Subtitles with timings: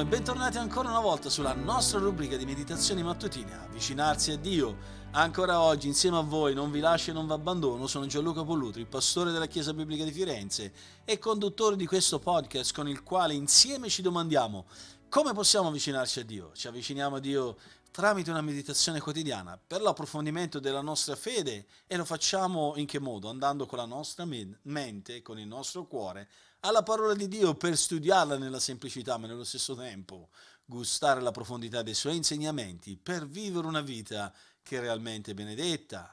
[0.00, 4.76] e bentornati ancora una volta sulla nostra rubrica di meditazioni mattutine, avvicinarsi a Dio.
[5.10, 8.86] Ancora oggi insieme a voi non vi lascio e non vi abbandono, sono Gianluca Pollutri,
[8.86, 10.72] pastore della Chiesa Biblica di Firenze
[11.04, 14.66] e conduttore di questo podcast con il quale insieme ci domandiamo
[15.08, 16.52] come possiamo avvicinarci a Dio.
[16.54, 17.56] Ci avviciniamo a Dio
[17.90, 23.30] tramite una meditazione quotidiana per l'approfondimento della nostra fede e lo facciamo in che modo?
[23.30, 26.28] Andando con la nostra mente, con il nostro cuore
[26.60, 30.30] alla parola di Dio per studiarla nella semplicità, ma nello stesso tempo
[30.64, 36.12] gustare la profondità dei suoi insegnamenti per vivere una vita che è realmente benedetta.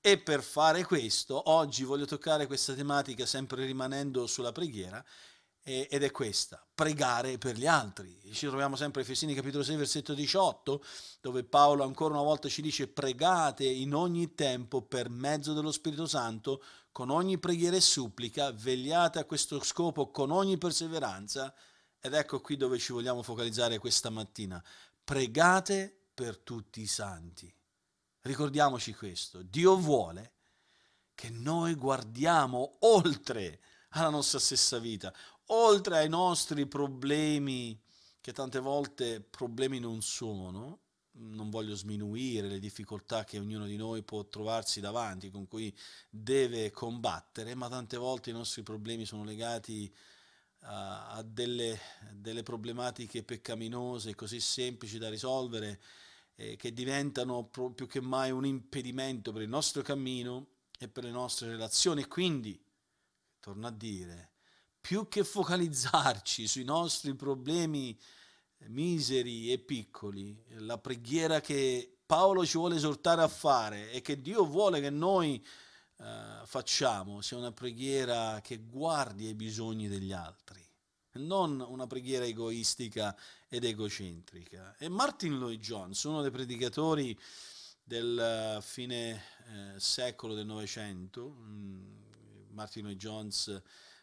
[0.00, 5.04] E per fare questo, oggi voglio toccare questa tematica sempre rimanendo sulla preghiera
[5.68, 8.16] ed è questa, pregare per gli altri.
[8.32, 10.80] Ci troviamo sempre a Efesini capitolo 6 versetto 18,
[11.20, 16.06] dove Paolo ancora una volta ci dice pregate in ogni tempo per mezzo dello Spirito
[16.06, 16.62] Santo,
[16.96, 21.54] con ogni preghiera e supplica, vegliate a questo scopo con ogni perseveranza.
[22.00, 24.64] Ed ecco qui dove ci vogliamo focalizzare questa mattina.
[25.04, 27.54] Pregate per tutti i santi.
[28.22, 30.32] Ricordiamoci questo, Dio vuole
[31.14, 35.12] che noi guardiamo oltre alla nostra stessa vita,
[35.48, 37.78] oltre ai nostri problemi,
[38.22, 40.78] che tante volte problemi non sono,
[41.18, 45.74] non voglio sminuire le difficoltà che ognuno di noi può trovarsi davanti, con cui
[46.10, 49.92] deve combattere, ma tante volte i nostri problemi sono legati
[50.60, 51.78] a, a delle,
[52.12, 55.80] delle, problematiche peccaminose così semplici da risolvere,
[56.34, 60.46] eh, che diventano più che mai un impedimento per il nostro cammino
[60.78, 62.04] e per le nostre relazioni.
[62.06, 62.60] Quindi,
[63.40, 64.32] torno a dire,
[64.80, 67.98] più che focalizzarci sui nostri problemi
[68.68, 74.44] miseri e piccoli, la preghiera che Paolo ci vuole esortare a fare e che Dio
[74.44, 75.44] vuole che noi
[75.98, 80.64] eh, facciamo sia una preghiera che guardi ai bisogni degli altri,
[81.14, 83.16] non una preghiera egoistica
[83.48, 84.76] ed egocentrica.
[84.78, 87.18] E Martin Lloyd Jones, uno dei predicatori
[87.82, 93.62] del fine eh, secolo del Novecento, mm, Martin Lloyd Jones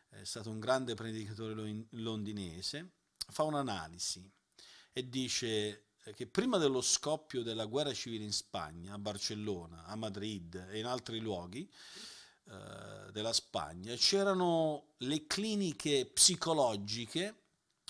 [0.10, 2.92] è stato un grande predicatore londinese,
[3.30, 4.30] fa un'analisi
[4.94, 10.68] e dice che prima dello scoppio della guerra civile in Spagna, a Barcellona, a Madrid
[10.70, 11.70] e in altri luoghi
[12.46, 17.42] eh, della Spagna, c'erano le cliniche psicologiche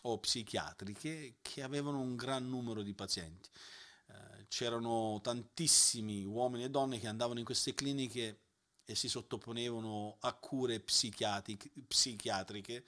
[0.04, 3.50] o psichiatriche che avevano un gran numero di pazienti.
[4.08, 8.42] Eh, c'erano tantissimi uomini e donne che andavano in queste cliniche
[8.86, 12.84] e si sottoponevano a cure psichiatriche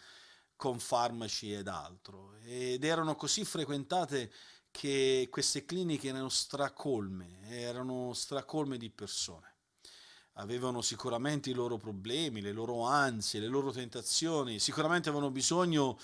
[0.56, 2.36] con farmaci ed altro.
[2.44, 4.32] Ed erano così frequentate
[4.72, 9.54] che queste cliniche erano stracolme, erano stracolme di persone.
[10.34, 15.98] Avevano sicuramente i loro problemi, le loro ansie, le loro tentazioni, sicuramente avevano bisogno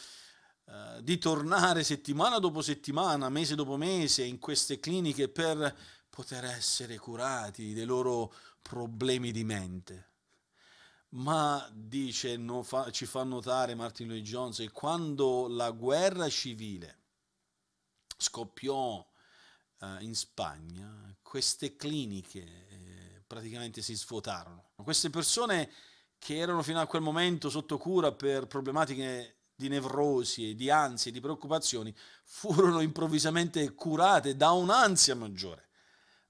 [0.64, 5.76] uh, di tornare settimana dopo settimana, mese dopo mese in queste cliniche per
[6.10, 10.11] poter essere curati dei loro problemi di mente.
[11.14, 17.00] Ma dice, no, fa, ci fa notare Martin Lloyd Jones, che quando la guerra civile
[18.18, 19.06] scoppiò
[19.82, 24.72] eh, in Spagna, queste cliniche eh, praticamente si svuotarono.
[24.76, 25.70] Queste persone
[26.18, 31.20] che erano fino a quel momento sotto cura per problematiche di nevrosi, di ansie, di
[31.20, 31.94] preoccupazioni,
[32.24, 35.70] furono improvvisamente curate da un'ansia maggiore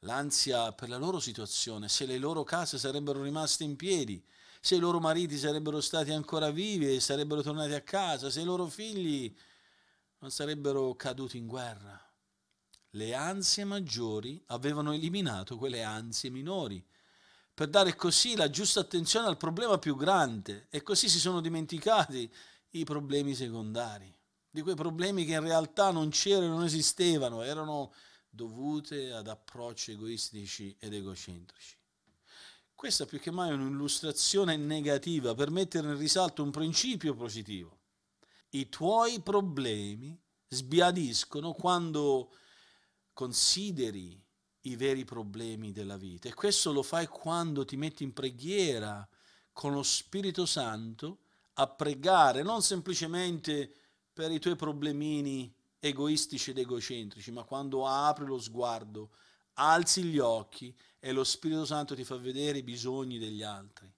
[0.02, 4.24] l'ansia per la loro situazione, se le loro case sarebbero rimaste in piedi,
[4.64, 8.46] se i loro mariti sarebbero stati ancora vivi e sarebbero tornati a casa, se i
[8.46, 9.36] loro figli
[10.20, 12.00] non sarebbero caduti in guerra.
[12.92, 16.86] Le ansie maggiori avevano eliminato quelle ansie minori,
[17.56, 22.32] per dare così la giusta attenzione al problema più grande e così si sono dimenticati
[22.72, 24.16] i problemi secondari,
[24.48, 27.94] di quei problemi che in realtà non c'erano, non esistevano, erano
[28.30, 31.80] dovute ad approcci egoistici ed egocentrici.
[32.82, 37.78] Questa più che mai è un'illustrazione negativa per mettere in risalto un principio positivo.
[38.50, 42.34] I tuoi problemi sbiadiscono quando
[43.14, 44.20] consideri
[44.62, 49.08] i veri problemi della vita e questo lo fai quando ti metti in preghiera
[49.54, 51.20] con lo Spirito Santo
[51.54, 53.72] a pregare non semplicemente
[54.12, 59.12] per i tuoi problemini egoistici ed egocentrici, ma quando apri lo sguardo,
[59.56, 63.92] alzi gli occhi e lo Spirito Santo ti fa vedere i bisogni degli altri.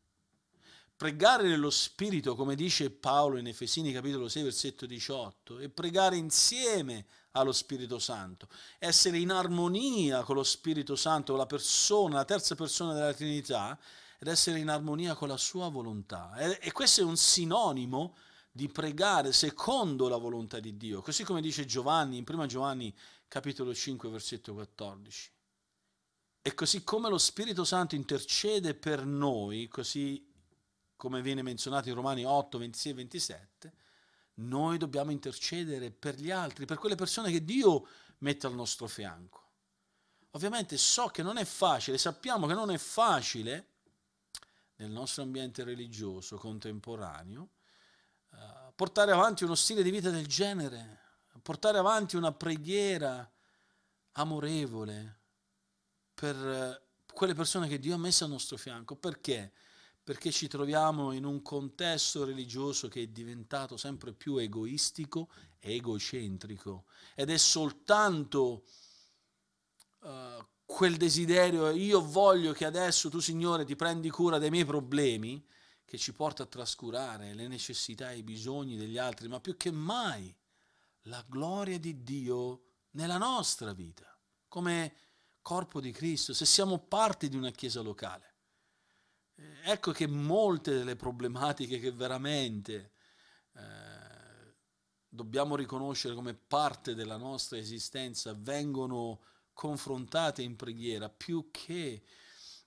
[0.95, 7.05] Pregare nello Spirito, come dice Paolo in Efesini capitolo 6 versetto 18, e pregare insieme
[7.31, 8.47] allo Spirito Santo,
[8.79, 13.77] essere in armonia con lo Spirito Santo, la persona, la terza persona della Trinità,
[14.19, 16.33] ed essere in armonia con la sua volontà.
[16.37, 18.15] E, questo è un sinonimo
[18.49, 22.95] di pregare secondo la volontà di Dio, così come dice Giovanni in 1 Giovanni
[23.27, 25.31] capitolo 5 versetto 14.
[26.45, 30.29] E così come lo Spirito Santo intercede per noi, così
[30.97, 33.73] come viene menzionato in Romani 8, 26 e 27,
[34.35, 37.87] noi dobbiamo intercedere per gli altri, per quelle persone che Dio
[38.17, 39.51] mette al nostro fianco.
[40.31, 43.67] Ovviamente so che non è facile, sappiamo che non è facile
[44.75, 47.49] nel nostro ambiente religioso contemporaneo
[48.31, 50.99] uh, portare avanti uno stile di vita del genere,
[51.41, 53.31] portare avanti una preghiera
[54.11, 55.21] amorevole
[56.23, 58.95] per uh, quelle persone che Dio ha messo al nostro fianco.
[58.95, 59.51] Perché?
[60.01, 65.29] Perché ci troviamo in un contesto religioso che è diventato sempre più egoistico
[65.59, 68.63] egocentrico ed è soltanto
[69.99, 75.45] uh, quel desiderio, io voglio che adesso tu Signore ti prendi cura dei miei problemi,
[75.83, 79.71] che ci porta a trascurare le necessità e i bisogni degli altri, ma più che
[79.71, 80.33] mai
[81.03, 84.17] la gloria di Dio nella nostra vita,
[84.47, 85.02] come
[85.43, 88.31] corpo di Cristo, se siamo parte di una chiesa locale.
[89.35, 92.93] Eh, ecco che molte delle problematiche che veramente
[93.53, 94.55] eh,
[95.07, 99.21] dobbiamo riconoscere come parte della nostra esistenza vengono
[99.53, 102.03] confrontate in preghiera più che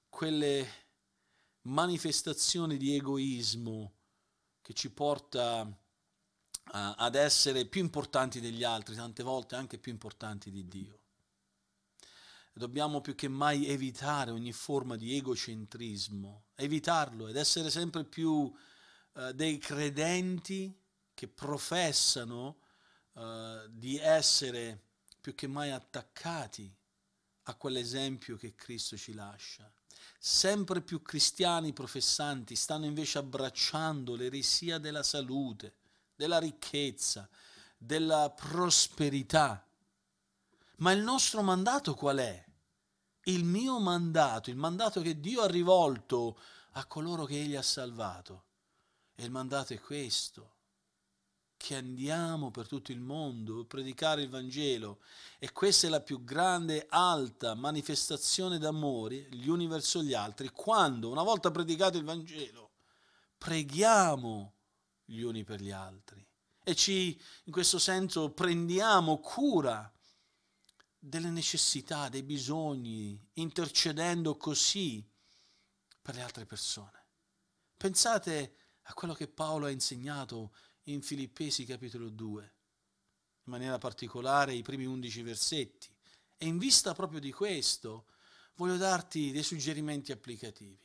[0.08, 0.84] quelle
[1.62, 3.94] manifestazioni di egoismo
[4.60, 5.60] che ci porta
[6.72, 11.00] a, ad essere più importanti degli altri, tante volte anche più importanti di Dio.
[12.58, 19.32] Dobbiamo più che mai evitare ogni forma di egocentrismo, evitarlo ed essere sempre più uh,
[19.32, 20.74] dei credenti
[21.12, 22.56] che professano
[23.12, 24.84] uh, di essere
[25.20, 26.74] più che mai attaccati
[27.42, 29.70] a quell'esempio che Cristo ci lascia.
[30.18, 35.74] Sempre più cristiani professanti stanno invece abbracciando l'eresia della salute,
[36.14, 37.28] della ricchezza,
[37.76, 39.62] della prosperità.
[40.76, 42.45] Ma il nostro mandato qual è?
[43.28, 46.38] Il mio mandato, il mandato che Dio ha rivolto
[46.72, 48.44] a coloro che Egli ha salvato.
[49.14, 50.54] E il mandato è questo
[51.56, 55.00] che andiamo per tutto il mondo a predicare il Vangelo
[55.38, 61.10] e questa è la più grande, alta manifestazione d'amore gli uni verso gli altri, quando
[61.10, 62.72] una volta predicato il Vangelo
[63.38, 64.54] preghiamo
[65.04, 66.24] gli uni per gli altri
[66.62, 69.90] e ci in questo senso prendiamo cura
[71.08, 75.08] delle necessità, dei bisogni, intercedendo così
[76.02, 77.04] per le altre persone.
[77.76, 80.54] Pensate a quello che Paolo ha insegnato
[80.84, 85.94] in Filippesi capitolo 2, in maniera particolare i primi undici versetti.
[86.36, 88.06] E in vista proprio di questo
[88.56, 90.78] voglio darti dei suggerimenti applicativi.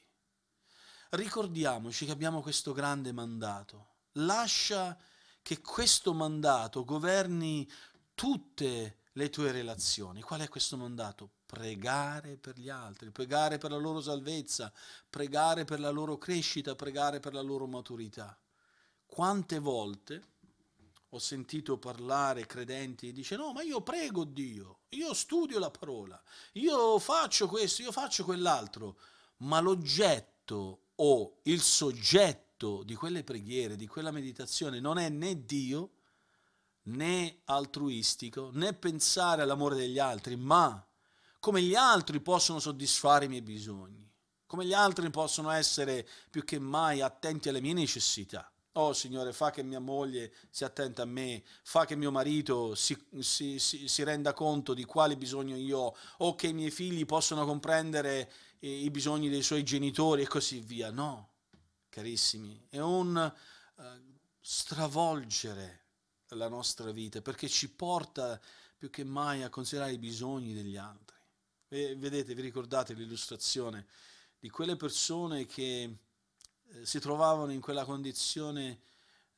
[1.09, 3.95] Ricordiamoci che abbiamo questo grande mandato.
[4.13, 4.97] Lascia
[5.41, 7.69] che questo mandato governi
[8.13, 10.21] tutte le tue relazioni.
[10.21, 11.29] Qual è questo mandato?
[11.45, 14.71] Pregare per gli altri, pregare per la loro salvezza,
[15.09, 18.37] pregare per la loro crescita, pregare per la loro maturità.
[19.05, 20.23] Quante volte
[21.09, 26.21] ho sentito parlare credenti e dice no, ma io prego Dio, io studio la parola,
[26.53, 28.97] io faccio questo, io faccio quell'altro,
[29.37, 35.91] ma l'oggetto o il soggetto di quelle preghiere, di quella meditazione non è né Dio,
[36.83, 40.83] né altruistico, né pensare all'amore degli altri, ma
[41.39, 44.09] come gli altri possono soddisfare i miei bisogni,
[44.45, 48.51] come gli altri possono essere più che mai attenti alle mie necessità.
[48.75, 52.97] Oh Signore, fa che mia moglie sia attenta a me, fa che mio marito si,
[53.19, 57.05] si, si, si renda conto di quale bisogno io ho, o che i miei figli
[57.05, 60.89] possano comprendere i, i bisogni dei suoi genitori e così via.
[60.89, 61.33] No,
[61.89, 63.33] carissimi, è un
[63.75, 63.83] uh,
[64.39, 65.80] stravolgere
[66.35, 68.39] la nostra vita perché ci porta
[68.77, 71.17] più che mai a considerare i bisogni degli altri.
[71.67, 73.85] E vedete, vi ricordate l'illustrazione
[74.39, 78.81] di quelle persone che eh, si trovavano in quella condizione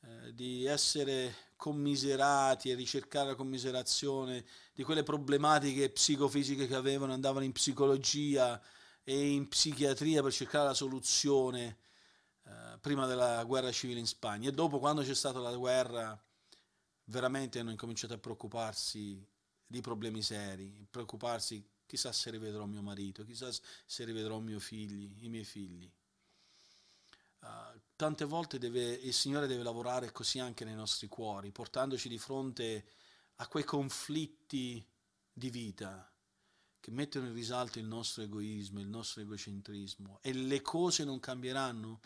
[0.02, 7.46] eh, di essere commiserati e ricercare la commiserazione di quelle problematiche psicofisiche che avevano, andavano
[7.46, 8.62] in psicologia
[9.04, 11.78] e in psichiatria per cercare la soluzione
[12.46, 16.22] eh, prima della guerra civile in Spagna e dopo quando c'è stata la guerra
[17.06, 19.26] veramente hanno incominciato a preoccuparsi
[19.66, 25.30] di problemi seri, preoccuparsi chissà se rivedrò mio marito, chissà se rivedrò mio figli, i
[25.30, 25.92] miei figli.
[27.40, 32.18] Uh, tante volte deve, il Signore deve lavorare così anche nei nostri cuori, portandoci di
[32.18, 32.86] fronte
[33.36, 34.86] a quei conflitti
[35.32, 36.10] di vita
[36.80, 42.02] che mettono in risalto il nostro egoismo, il nostro egocentrismo e le cose non cambieranno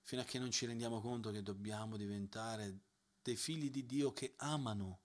[0.00, 2.80] fino a che non ci rendiamo conto che dobbiamo diventare
[3.22, 5.00] dei figli di Dio che amano,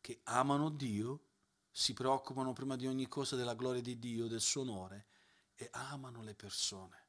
[0.00, 1.26] che amano Dio,
[1.70, 5.06] si preoccupano prima di ogni cosa della gloria di Dio, del suo onore
[5.54, 7.00] e amano le persone.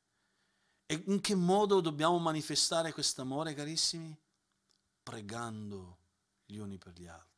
[0.85, 4.17] E in che modo dobbiamo manifestare questo amore, carissimi?
[5.01, 5.97] Pregando
[6.45, 7.33] gli uni per gli altri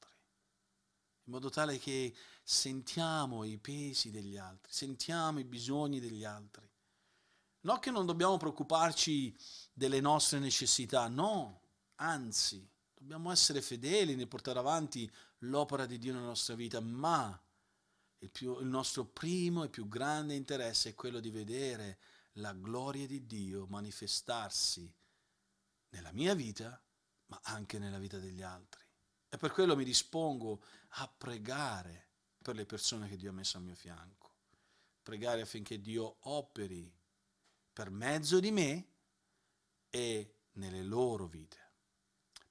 [1.25, 6.69] in modo tale che sentiamo i pesi degli altri, sentiamo i bisogni degli altri.
[7.61, 9.35] Non che non dobbiamo preoccuparci
[9.73, 11.61] delle nostre necessità, no,
[11.95, 12.67] anzi,
[13.05, 15.09] dobbiamo essere fedeli nel portare avanti
[15.39, 17.39] l'opera di Dio nella nostra vita, ma
[18.17, 21.99] il, più, il nostro primo e più grande interesse è quello di vedere
[22.37, 24.91] la gloria di Dio manifestarsi
[25.89, 26.81] nella mia vita,
[27.27, 28.83] ma anche nella vita degli altri.
[29.29, 30.63] E per quello mi dispongo
[30.97, 32.07] a pregare
[32.41, 34.33] per le persone che Dio ha messo al mio fianco.
[35.03, 36.91] Pregare affinché Dio operi
[37.71, 38.87] per mezzo di me
[39.91, 41.64] e nelle loro vite.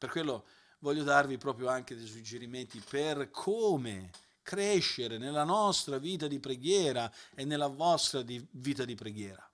[0.04, 0.44] Per quello
[0.80, 4.10] voglio darvi proprio anche dei suggerimenti per come
[4.42, 9.50] crescere nella nostra vita di preghiera e nella vostra di vita di preghiera.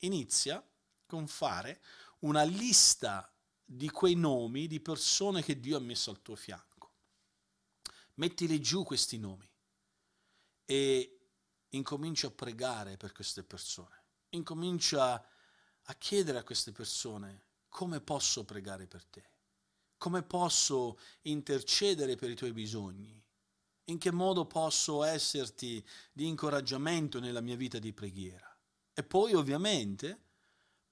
[0.00, 0.62] Inizia
[1.06, 1.80] con fare
[2.18, 3.32] una lista
[3.64, 6.92] di quei nomi di persone che Dio ha messo al tuo fianco.
[8.16, 9.50] Mettili giù questi nomi
[10.66, 11.18] e
[11.70, 14.02] incomincia a pregare per queste persone.
[14.32, 15.14] Incomincia
[15.82, 19.36] a chiedere a queste persone come posso pregare per te,
[19.98, 23.22] come posso intercedere per i tuoi bisogni,
[23.84, 28.56] in che modo posso esserti di incoraggiamento nella mia vita di preghiera.
[28.94, 30.26] E poi ovviamente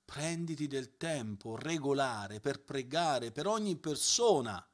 [0.05, 4.65] prenditi del tempo regolare per pregare per ogni persona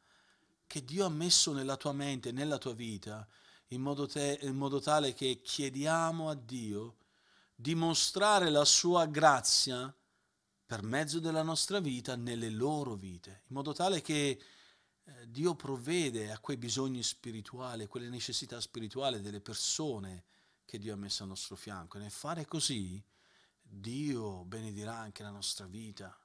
[0.66, 3.26] che Dio ha messo nella tua mente, nella tua vita,
[3.68, 6.96] in modo, te, in modo tale che chiediamo a Dio
[7.54, 9.94] di mostrare la sua grazia
[10.72, 14.40] per mezzo della nostra vita nelle loro vite, in modo tale che
[15.04, 20.24] eh, Dio provvede a quei bisogni spirituali, a quelle necessità spirituali delle persone
[20.64, 21.98] che Dio ha messo al nostro fianco.
[21.98, 23.04] E nel fare così
[23.60, 26.18] Dio benedirà anche la nostra vita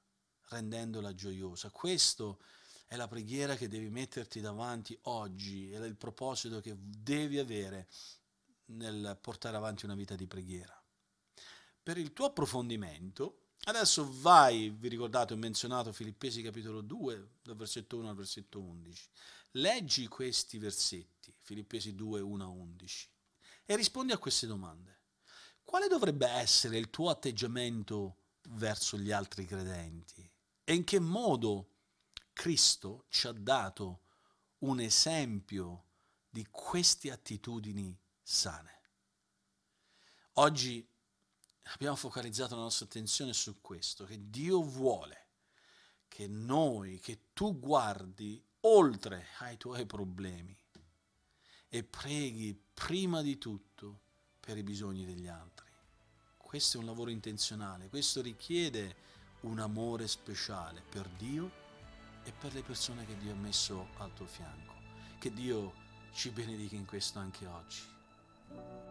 [0.43, 1.69] rendendola gioiosa.
[1.69, 2.39] Questo
[2.85, 7.89] è la preghiera che devi metterti davanti oggi, è il proposito che devi avere
[8.67, 10.81] nel portare avanti una vita di preghiera.
[11.83, 17.97] Per il tuo approfondimento, adesso vai, vi ricordate, ho menzionato Filippesi capitolo 2, dal versetto
[17.97, 19.09] 1 al versetto 11.
[19.51, 23.09] Leggi questi versetti, Filippesi 2, 1 a 11,
[23.65, 24.97] e rispondi a queste domande
[25.67, 28.19] quale dovrebbe essere il tuo atteggiamento
[28.51, 30.25] verso gli altri credenti?
[30.63, 31.71] E in che modo
[32.31, 34.03] Cristo ci ha dato
[34.59, 35.87] un esempio
[36.29, 38.79] di queste attitudini sane?
[40.35, 40.87] Oggi
[41.73, 45.25] abbiamo focalizzato la nostra attenzione su questo, che Dio vuole
[46.07, 50.57] che noi, che tu guardi oltre ai tuoi problemi
[51.69, 53.99] e preghi prima di tutto
[54.39, 55.65] per i bisogni degli altri.
[56.37, 58.95] Questo è un lavoro intenzionale, questo richiede
[59.41, 61.65] un amore speciale per Dio
[62.23, 64.73] e per le persone che Dio ha messo al tuo fianco.
[65.19, 65.73] Che Dio
[66.13, 68.86] ci benedica in questo anche oggi.